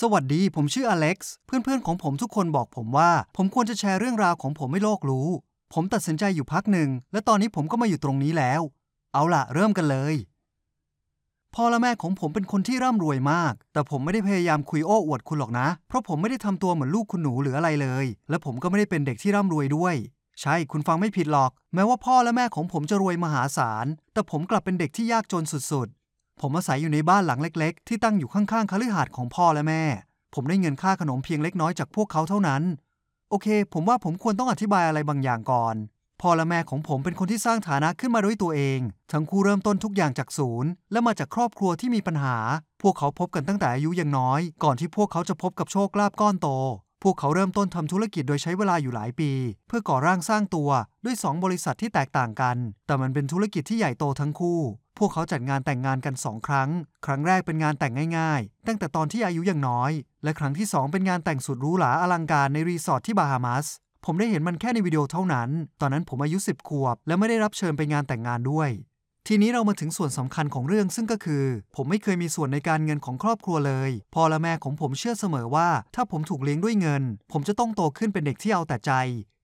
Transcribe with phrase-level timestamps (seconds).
[0.00, 5.28] สวัสดี ผมชื่ออเล็กซ์ เพื่อนๆ ของผมทุกคนบอกผมว่า ผมควรจะแชร์เรื่องราวของผมให้โลกรู้
[5.72, 8.60] ผมตัดสินใจอยู่พักหนึ่ง และตอนนี้ผมก็มาอยู่ตรงนี้แล้ว
[9.12, 10.14] เอาล่ะ เริ่มกันเลย
[11.54, 19.94] พ่อและแม่ของผมเป็นคนที่ร่ำรวยมาก แต่ผมไม่ได้พยายามคุยโอ้อวดคุณหรอกนะ เพราะผมไม่ได้ทำตัวเหมือนลูกคุณหนูหรืออะไรเลย และผมก็ไม่ได้เป็นเด็กที่ร่ำรวยด้วย
[20.40, 26.05] ใช่ คุณฟังไม่ผิดหรอก แม้ว่าพ่อและแม่ของผมจะรวยมหาศาล แต่ผมกลับเป็นเด็กที่ยากจนสุดๆ
[26.40, 29.82] ผมอาศัยอยู่ในบ้านหลังเล็กๆ ที่ตั้งอยู่ข้างๆคฤหาสน์ของพ่อและแม่
[30.34, 32.62] ผมได้เงินค่าขนมเพียงเล็กน้อยจากพวกเขาเท่านั้น
[33.30, 35.74] โอเค ผมว่าผมควรต้องอธิบายอะไรบางอย่างก่อน
[36.20, 38.80] พ่อและแม่ของผมเป็นคนที่สร้างฐานะขึ้นมาด้วยตัวเอง
[39.12, 42.36] ทั้งคู่เริ่มต้นทุกอย่างจากศูนย์ และมาจากครอบครัวที่มีปัญหา
[42.82, 46.48] พวกเขาพบกันตั้งแต่อายุยังน้อย ก่อนที่พวกเขาจะพบกับโชคลาภก้อนโต
[47.02, 49.30] พวกเขาเริ่มต้นทำธุรกิจโดยใช้เวลาอยู่หลายปี
[49.66, 50.70] เพื่อก่อร่างสร้างตัว
[51.04, 54.60] ด้วย 2 บริษัทที่แตกต่างกัน แต่มันเป็นธุรกิจที่ใหญ่โตทั้งคู่
[54.98, 56.70] พวกเขาจัดงานแต่งงานกัน2ครั้ง
[57.06, 59.92] ครั้งแรกเป็นงานแต่งง่ายๆ ตั้งแต่ตอนที่อายุยังน้อย
[60.24, 63.66] และครั้งที่ 2 เป็นงานแต่งสุดหรูหราอลังการในรีสอร์ทที่บาฮามัส
[64.04, 65.48] ผมได้เห็นมันแค่ในวิดีโอเท่านั้น
[65.80, 68.70] ตอนนั้นผมอายุ 10 ขวบ และไม่ได้รับเชิญไปงานแต่งงานด้วย
[69.28, 71.44] ทีนี้เรามาถึงส่วนสำคัญของเรื่องซึ่งก็คือ
[71.76, 78.92] ผมไม่เคยมีส่วนในการเงินของครอบครัวเลย พ่อและแม่ของผมเชื่อเสมอว่า ถ้าผมถูกเลี้ยงด้วยเงิน ผมจะต้องโตขึ้นเป็นเด็กที่เอาแต่ใจ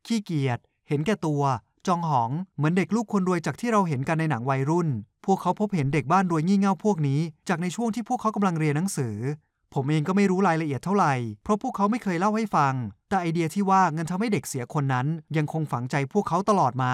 [0.06, 1.42] ขี้เกียจ เห็นแก่ตัว
[1.86, 4.88] จองหองเหมือนเด็กลูกคนรวยจากที่เราเห็นกันในหนังวัยรุ่น
[5.24, 9.16] พวกเขาพบเห็นเด็กบ้านรวยงี่เง่าพวกนี้ จากในช่วงที่พวกเขากำลังเรียนหนังสือ
[9.74, 12.74] ผมเองก็ไม่รู้รายละเอียดเท่าไหร่ เพราะพวกเขาไม่เคยเล่าให้ฟัง
[13.08, 16.92] แต่ไอเดียที่ว่าเงินทำให้เด็กเสียคนนั้น ยังคงฝังใจพวกเขาตลอดมา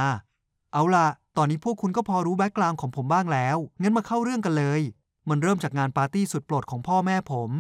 [0.73, 4.81] เอาล่ะ ตอนนี้พวกคุณก็พอรู้แบ็กกราวน์ของผมบ้างแล้ว งั้นมาเข้าเรื่องกันเลย
[5.29, 7.51] มันเริ่มจากงานปาร์ตี้สุดโปรดของพ่อแม่ผม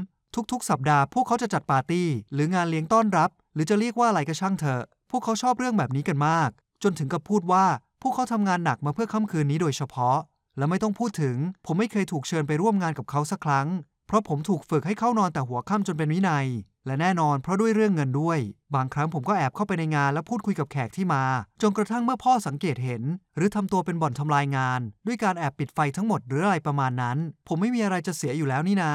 [0.53, 6.51] ทุกๆ สัปดาห์พวกเขาจะจัดปาร์ตี้ หรืองานเลี้ยงต้อนรับ หรือจะเรียกว่าอะไรก็ช่างเถอะ พวกเขาชอบเรื่องแบบนี้กันมาก
[6.83, 7.65] จนถึงกับพูดว่า
[8.03, 10.17] พวกเขาทำงานหนักมาเพื่อค่ำคืนนี้โดยเฉพาะ
[10.59, 13.69] และไม่ต้องพูดถึง ผมไม่เคยถูกเชิญไปร่วมงานกับเขาสักครั้ง
[14.07, 16.47] เพราะผมถูกฝึกให้เข้านอนแต่หัวค่ำจนเป็นวินัย
[16.87, 18.39] และแน่นอนเพราะด้วยเรื่องเงินด้วย
[18.75, 21.23] บางครั้งผมก็แอบเข้าไปในงานและพูดคุยกับแขกที่มา
[21.62, 23.03] จนกระทั่งเมื่อพ่อสังเกตเห็น
[23.37, 27.19] หรือทำตัวเป็นบ่อนทำลายงาน ด้วยการแอบปิดไฟทั้งหมดหรืออะไรประมาณนั้น
[27.49, 28.93] ผมไม่มีอะไรจะเสียอยู่แล้วนี่นา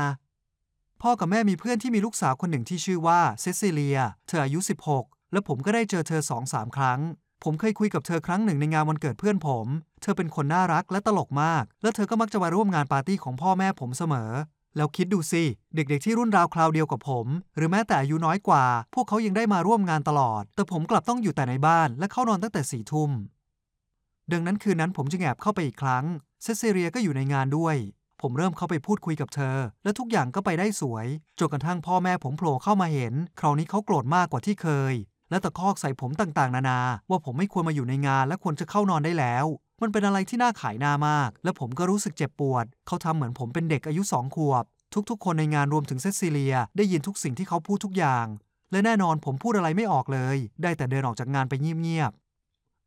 [1.01, 4.59] พ่อกับแม่มีเพื่อนที่มีลูกสาวคนหนึ่งที่ชื่อว่าเซซิเลีย เธออายุ
[4.95, 6.99] 16 และผมก็ได้เจอเธอสองสามครั้ง
[7.43, 9.67] ผมเคยคุยกับเธอครั้งหนึ่งในงานวันเกิดเพื่อนผม
[10.01, 14.31] เธอเป็นคนน่ารักและตลกมาก และเธอก็มักจะมาร่วมงานปาร์ตี้ของพ่อแม่ผมเสมอ
[14.75, 15.43] แล้วคิดดูสิ
[15.75, 23.11] เด็กๆที่รุ่นราวคราวเดียวกับผม หรือแม้แต่อายุน้อยกว่า พวกเขายังได้มาร่วมงานตลอด แต่ผมกลับต้องอยู่แต่ในบ้านและเข้านอนตั้งแต่สี่ทุ่ม
[24.31, 26.05] ดังนั้นคืนนั้นผมจึงแอบเข้าไปอีกครั้ง
[26.43, 27.75] เซซิเลียก็อยู่ในงานด้วย
[28.21, 31.07] ผมเริ่มเข้าไปพูดคุยกับเธอ และทุกอย่างก็ไปได้สวย
[31.39, 34.93] จนกระทั่งพ่อแม่ผมโผล่เข้ามาเห็น คราวนี้เขาโกรธมากกว่าที่เคย
[35.29, 36.79] และตะคอกใส่ผมต่างๆ นานา
[37.09, 39.45] ว่าผมไม่ควรมาอยู่ในงานและควรจะเข้านอนได้แล้ว
[39.81, 44.63] มันเป็นอะไรที่น่าขายหน้ามาก และผมก็รู้สึกเจ็บปวด เขาทำเหมือนผมเป็นเด็กอายุสองขวบ
[45.09, 48.25] ทุกๆ คนในงานรวมถึงเซซิเลีย ได้ยินทุกสิ่งที่เขาพูดทุกอย่าง
[48.71, 52.22] และแน่นอนผมพูดอะไรไม่ออกเลย ได้แต่เดินออกจากงานไปเงียบๆ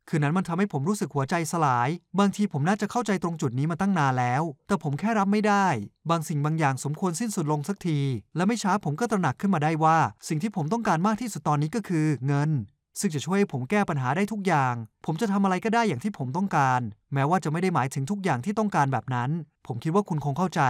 [0.09, 5.67] คืนนั้นมันทำให้ผมรู้สึกหัวใจสลาย บางทีผมน่าจะเข้าใจตรงจุดนี้มาตั้งนานแล้ว แต่ผมแค่รับไม่ได้
[6.09, 7.99] บางสิ่งบางอย่างสมควรสิ้นสุดลงสักที
[8.35, 9.97] และไม่ช้าผมก็ตระหนักขึ้นมาได้ว่า
[10.27, 12.49] สิ่งที่ผมต้องการมากที่สุดตอนนี้ก็คือ เงิน
[12.99, 14.73] ซึ่งจะช่วยให้ผมแก้ปัญหาได้ทุกอย่าง
[15.05, 16.81] ผมจะทำอะไรก็ได้อย่างที่ผมต้องการ
[17.13, 19.29] แม้ว่าจะไม่ได้หมายถึงทุกอย่างที่ต้องการแบบนั้น
[19.67, 20.61] ผมคิดว่าคุณคงเข้าใจ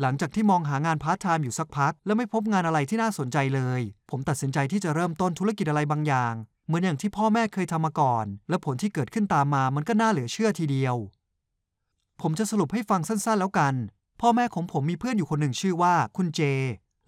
[0.00, 3.80] หลังจากที่มองหางานพาร์ทไทม์อยู่สักพัก และไม่พบงานอะไรที่น่าสนใจเลย
[4.10, 6.34] ผมตัดสินใจที่จะเริ่มต้นธุรกิจอะไรบางอย่าง
[6.66, 10.96] เหมือนอย่างที่พ่อแม่เคยทำมาก่อน และผลที่เกิดขึ้นตามมามันก็น่าเหลือเชื่อทีเดียว
[12.20, 13.74] ผมจะสรุปให้ฟังสั้นๆ แล้วกัน
[14.20, 16.40] พ่อแม่ของผมมีเพื่อนอยู่คนหนึ่งชื่อว่าคุณเจ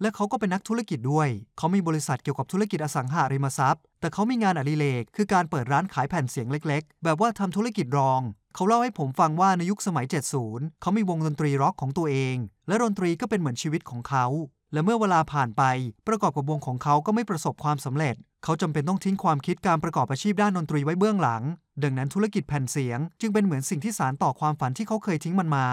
[0.01, 8.21] และเขาก็เป็นนักธุรกิจด้วย เขามีบริษัทเกี่ยวกับธุรกิจอสังหาริมทรัพย์ แต่เขามีงานอดิเรกคือการเปิดร้านขายแผ่นเสียงเล็ก ๆ แบบว่าทำธุรกิจรอง
[8.55, 10.05] เขาเล่าให้ผมฟังว่าในยุคสมัย
[10.43, 12.35] 70 เขามีวงดนตรีร็อกของตัวเอง
[12.67, 14.25] และดนตรีก็เป็นเหมือนชีวิตของเขา
[14.73, 15.63] และเมื่อเวลาผ่านไป
[16.07, 21.43] ประกอบกับวงของเขาก็ไม่ประสบความสำเร็จ เขาจำเป็นต้องทิ้งความคิดการประกอบอาชีพด้านดนตรีไว้เบื้องหลัง
[21.83, 25.67] ดังนั้นธุรกิจแผ่นเสียง จึงเป็นเหมือนสิ่งที่สานต่อความฝันที่เขาเคยทิ้งมันมา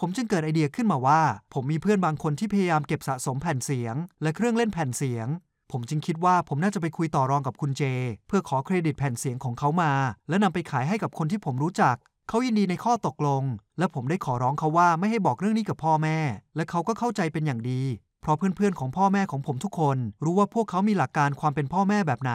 [0.00, 1.20] ผมจึงเกิดไอเดียขึ้นมาว่า
[1.54, 5.26] ผมมีเพื่อนบางคนที่พยายามเก็บสะสมแผ่นเสียง และเครื่องเล่นแผ่นเสียง
[5.70, 7.82] ผมจึงคิดว่าผมน่าจะไปคุยต่อรองกับคุณเจ
[8.28, 9.92] เพื่อขอเครดิตแผ่นเสียงของเขามา
[10.28, 11.96] และนำไปขายให้กับคนที่ผมรู้จัก
[12.28, 13.42] เขายินดีในข้อตกลง
[13.78, 16.18] และผมได้ขอร้องเขาว่าไม่ให้บอกเรื่องนี้กับพ่อแม่
[16.56, 17.82] และเขาก็เข้าใจเป็นอย่างดี
[18.20, 22.34] เพราะเพื่อนๆของพ่อแม่ของผมทุกคนรู้ว่าพวกเขามีหลักการความเป็นพ่อแม่แบบไหน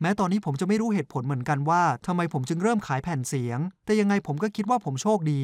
[0.00, 5.42] แม้ตอนนี้ผมจะไม่รู้เหตุผลเหมือนกันว่าทำไมผมจึงเริ่มขายแผ่นเสียง แต่ยังไงผมก็คิดว่าผมโชคดี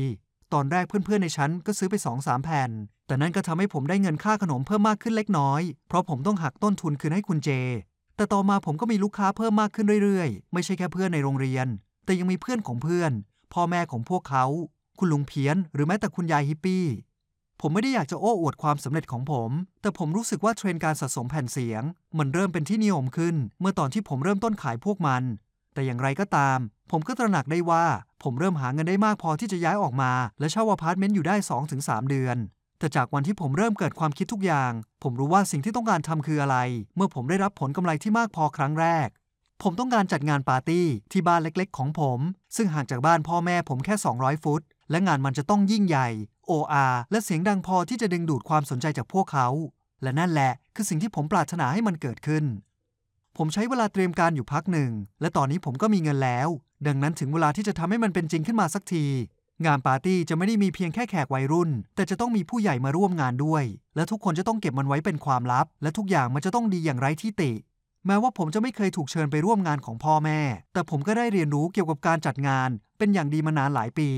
[0.52, 2.70] ตอนแรกเพื่อนๆในชั้นก็ซื้อไป2อสามแผ่น
[3.06, 7.50] แต่นั่นก็ทำให้ผมได้เงินค่าขนมเพิ่มมากขึ้นเล็กน้อย เพราะผมต้องหักต้นทุนคืนให้คุณเจ
[8.16, 11.66] แต่ต่อมาผมก็มีลูกค้าเพิ่มมากขึ้นเรื่อยๆ ไม่ใช่แค่เพื่อนในโรงเรียน
[12.04, 13.12] แต่ยังมีเพื่อนของเพื่อน
[13.52, 14.44] พ่อแม่ของพวกเขา
[14.98, 16.84] คุณลุงเพี้ยน หรือแม้แต่คุณยายฮิปปี้
[17.60, 19.50] ผมไม่ได้อยากจะโอ้อวดความสำเร็จของผม
[19.82, 21.82] แต่ผมรู้สึกว่าเทรนด์การสะสมแผ่นเสียง
[22.18, 25.22] มันเริ่มเป็นที่นิยมขึ้น เมื่อตอนที่ผมเริ่มต้นขายพวกมัน
[25.74, 26.58] แต่อย่างไรก็ตาม
[26.90, 27.84] ผมก็ตระหนักได้ว่า
[28.22, 31.34] ผมเริ่มหาเงินได้มากพอที่จะย้ายออกมา และเช่าอพาร์ตเมนต์อยู่ได้
[31.72, 32.36] 2-3 เดือน
[32.78, 34.72] แต่จากวันที่ผมเริ่มเกิดความคิดทุกอย่าง
[35.02, 36.56] ผมรู้ว่าสิ่งที่ต้องการทำคืออะไร
[36.96, 39.08] เมื่อผมได้รับผลกำไรที่มากพอครั้งแรก
[39.62, 42.18] ผมต้องการจัดงานปาร์ตี้ที่บ้านเล็กๆ ของผม
[42.56, 46.08] ซึ่งห่างจากบ้านพ่อแม่ผมแค่ 200 ฟุต และงานมันจะต้องยิ่งใหญ่
[46.50, 49.48] OR และเสียงดังพอที่จะดึงดูดความสนใจจากพวกเขา
[50.02, 52.44] และนั่นแหละคือสิ่งที่ผมปรารถนาให้มันเกิดขึ้น
[53.36, 56.48] ผมใช้เวลาเตรียมการอยู่พักหนึ่ง และตอนนี้ผมก็มีเงินแล้ว
[56.86, 59.06] ดังนั้นถึงเวลาที่จะทำให้มันเป็นจริงขึ้นมาสักที
[59.66, 63.64] งานปาร์ตี้จะไม่ได้มีเพียงแค่แขกวัยรุ่น แต่จะต้องมีผู้ใหญ่มาร่วมงานด้วย
[63.96, 67.52] และทุกคนจะต้องเก็บมันไว้เป็นความลับ และทุกอย่างมันจะต้องดีอย่างไร้ที่ติ
[68.06, 70.40] แม้ว่าผมจะไม่เคยถูกเชิญไปร่วมงานของพ่อแม่
[70.72, 72.68] แต่ผมก็ได้เรียนรู้เกี่ยวกับการจัดงาน
[72.98, 74.10] เป็นอย่างดีมานานหลายปี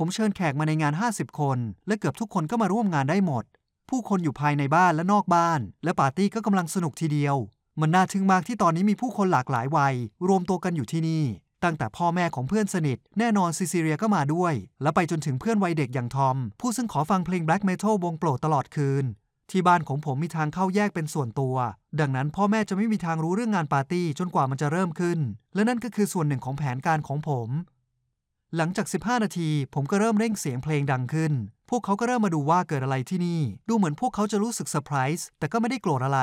[0.00, 3.44] ผมเชิญแขกมาในงาน 50 คน และเกือบทุกคนก็มาร่วมงานได้หมด
[3.88, 7.36] ผู้คนอยู่ภายในบ้านและนอกบ้าน และปาร์ตี้ก็กำลังสนุกทีเดียว
[7.80, 9.94] มันน่าทึ่งมากที่ตอนนี้มีผู้คนหลากหลายวัย
[10.28, 11.24] รวมตัวกันอยู่ที่นี่
[11.64, 19.04] ตั้งแต่พ่อแม่ของเพื่อนสนิท แน่นอนซิซิเรียก็มาด้วย และไปจนถึงเพื่อนวัยเด็กอย่างทอม ผู้ซึ่งขอฟังเพลง black metal วงโปรดตลอดคืน
[19.50, 21.56] ที่บ้านของผมมีทางเข้าแยกเป็นส่วนตัว
[22.00, 25.18] ดังนั้นพ่อแม่จะไม่มีทางรู้เรื่องงานปาร์ตี้จนกว่ามันจะเริ่มขึ้น
[25.54, 27.48] และนั่นก็คือส่วนหนึ่งของแผนการของผม
[28.56, 31.32] หลังจาก 15 นาที ผมก็เริ่มเร่งเสียงเพลงดังขึ้น
[31.70, 36.20] พวกเขาก็เริ่มมาดูว่าเกิดอะไรที่นี่ ดูเหมือนพวกเขาจะรู้สึกเซอร์ไพรส์แต่ก็ไม่ได้โกรธอะไร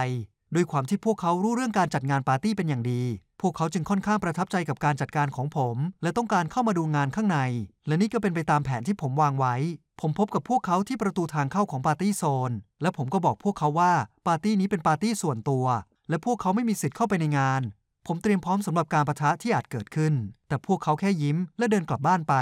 [0.55, 3.01] ด้วยความที่พวกเขารู้เรื่องการจัดงานปาร์ตี้เป็นอย่างดี
[3.41, 7.39] พวกเขาจึงค่อนข้างประทับใจกับการจัดการของผม และต้องการเข้ามาดูงานข้างใน
[7.87, 9.55] และนี่ก็เป็นไปตามแผนที่ผมวางไว้
[10.01, 12.51] ผมพบกับพวกเขาที่ประตูทางเข้าของ party zone
[12.81, 13.93] และผมก็บอกพวกเขาว่า
[14.27, 15.65] ปาร์ตี้นี้เป็นปาร์ตี้ส่วนตัว
[16.09, 17.61] และพวกเขาไม่มีสิทธิ์เข้าไปในงาน
[18.07, 20.13] ผมเตรียมพร้อมสำหรับการปะทะที่อาจเกิดขึ้น
[20.47, 22.33] แต่พวกเขาแค่ยิ้มและเดินกลับบ้านไป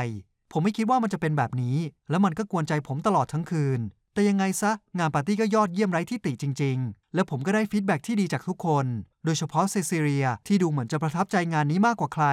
[0.52, 1.78] ผมไม่คิดว่ามันจะเป็นแบบนี้
[2.10, 3.80] และมันก็กวนใจผมตลอดทั้งคืน
[4.14, 8.86] แต่ยังไงซะ งานปาร์ตี้ก็ยอดเยี่ยมไร้ที่ติจริง ๆ และผมก็ได้ feedback ที่ดีจากทุกคน
[9.26, 12.26] โดยเฉพาะเซซิเรียที่ดูเหมือนจะประทับใจงานนี้มากกว่าใคร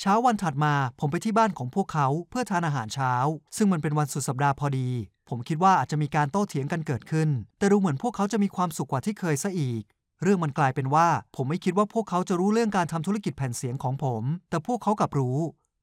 [0.00, 3.12] เช้าวันถัดมาผมไปที่บ้านของพวกเขาเพื่อทานอาหารเช้า
[3.56, 4.88] ซึ่งมันเป็นวันสุดสัปดาห์พอดี
[5.28, 9.82] ผมคิดว่าอาจจะมีการโต้เถียงกันเกิดขึ้น แต่ดูเหมือนพวกเขาจะมีความสุขกว่าที่เคยซะอีก
[10.22, 15.38] เรื่องมันกลายเป็นว่า ผมไม่คิดว่าพวกเขาจะรู้เรื่องการทำธุรกิจแผ่นเสียงของผม แต่พวกเขากลับรู้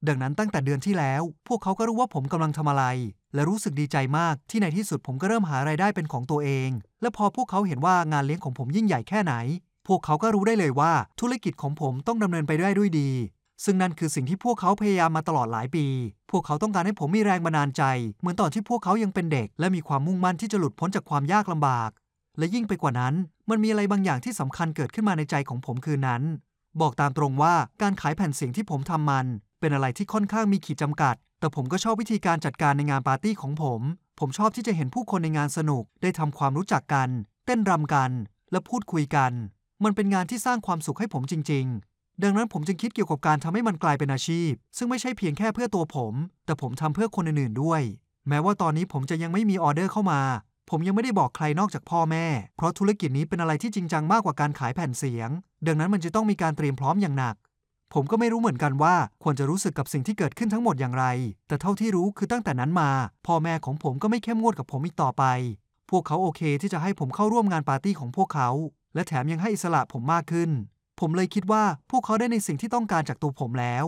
[0.08, 2.84] ดังนั้นตั้งแต่เดือนที่แล้ว พวกเขาก็รู้ว่าผมกำลังทำอะไร
[3.34, 6.70] และรู้สึกดีใจมากที่ในที่สุดผมก็เริ่มหารายได้เป็นของตัวเอง
[7.02, 9.34] และพอพวกเขาเห็นว่างานเลี้ยงของผมยิ่งใหญ่แค่ไหน
[9.86, 13.10] พวกเขาก็รู้ได้เลยว่าธุรกิจของผมต้องดำเนินไปได้ด้วยดี
[13.64, 15.86] ซึ่งนั่นคือสิ่งที่พวกเขาพยายามมาตลอดหลายปี
[16.30, 17.82] พวกเขาต้องการให้ผมมีแรงบันดาลใจ
[18.20, 21.90] เหมือนตอนที่พวกเขายังเป็นเด็ก และมีความมุ่งมั่นที่จะหลุดพ้นจากความยากลำบาก
[22.38, 23.14] และยิ่งไปกว่านั้น
[23.50, 26.22] มันมีอะไรบางอย่างที่สำคัญเกิดขึ้นมาในใจของผมคืนนั้น
[26.80, 29.26] บอกตามตรงว่าการขายแผ่นเสียงที่ผมทำมัน
[29.60, 33.80] เป็นอะไรที่ค่อนข้างมีขีดจำกัด แต่ผมก็ชอบวิธีการจัดการในงานปาร์ตี้ของผม
[34.20, 37.08] ผมชอบที่จะเห็นผู้คนในงานสนุก ได้ทำความรู้จักกัน
[37.46, 38.10] เต้นรำกัน
[38.50, 39.32] และพูดคุยกัน
[39.84, 47.82] มันเป็นงานที่สร้างความสุขให้ผมจริง ๆ ดังนั้นผมจึงคิดเกี่ยวกับการทำให้มันกลายเป็นอาชีพ ซึ่งไม่ใช่เพียงแค่เพื่อตัวผม แต่ผมทำเพื่อคนอื่นๆด้วย
[48.28, 50.20] แม้ว่าตอนนี้ผมจะยังไม่มีออเดอร์เข้ามา
[50.70, 52.26] ผมยังไม่ได้บอกใครนอกจากพ่อแม่
[52.56, 55.30] เพราะธุรกิจนี้เป็นอะไรที่จริงจังมากกว่าการขายแผ่นเสียง
[55.66, 57.36] ดังนั้นมันจะต้องมีการเตรียมพร้อมอย่างหนัก
[57.94, 61.04] ผมก็ไม่รู้เหมือนกันว่าควรจะรู้สึกกับสิ่งที่เกิดขึ้นทั้งหมดอย่างไร
[61.48, 62.90] แต่เท่าที่รู้คือตั้งแต่นั้นมา
[63.26, 65.24] พ่อแม่ของผมก็ไม่เข้มงวดกับผมอีกต่อไป
[65.90, 68.50] พวกเขาโอเคที่จะให้ผมเข้าร่วมงานปาร์ตี้ของพวกเขา
[68.94, 70.50] และแถมยังให้อิสระผมมากขึ้น
[71.00, 73.84] ผมเลยคิดว่าพวกเขาได้ในสิ่งที่ต้องการจากตัวผมแล้ว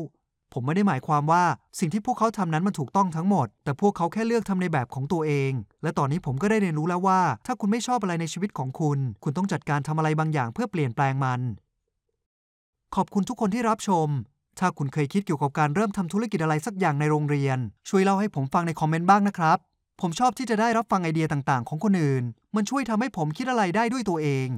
[0.52, 1.44] ผมไม่ได้หมายความว่า
[1.78, 5.52] สิ่งที่พวกเขาทำนั้นมันถูกต้องทั้งหมด แต่พวกเขาแค่เลือกทำในแบบของตัวเอง
[5.82, 11.40] และตอนนี้ผมก็ได้เรียนรู้แล้วว่า ถ้าคุณไม่ชอบอะไรในชีวิตของคุณ คุณต้องจัดการทำอะไรบางอย่างเพื่อเปลี่ยนแปลงมัน
[12.94, 14.08] ขอบคุณทุกคนที่รับชม
[14.58, 19.58] ถ้าคุณเคยคิดเกี่ยวกับการเริ่มทำธุรกิจอะไรสักอย่างในโรงเรียน ช่วยเล่าให้ผมฟังในคอมเมนต์บ้างนะครับ
[20.00, 22.24] ผมชอบที่จะได้รับฟังไอเดียต่างๆ ของคนอื่น
[22.54, 24.48] มันช่วยทำให้ผมคิดอะไรได้ด้วยตัวเอง